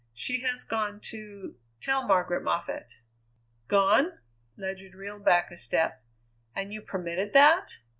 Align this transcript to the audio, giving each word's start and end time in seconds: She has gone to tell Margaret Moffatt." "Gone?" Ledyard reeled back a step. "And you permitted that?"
She 0.15 0.41
has 0.41 0.63
gone 0.63 0.99
to 1.11 1.57
tell 1.79 2.07
Margaret 2.07 2.41
Moffatt." 2.41 2.95
"Gone?" 3.67 4.17
Ledyard 4.57 4.95
reeled 4.95 5.23
back 5.23 5.51
a 5.51 5.57
step. 5.57 6.03
"And 6.55 6.73
you 6.73 6.81
permitted 6.81 7.33
that?" 7.33 7.77